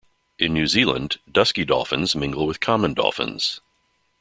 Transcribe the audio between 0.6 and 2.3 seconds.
Zealand, dusky dolphins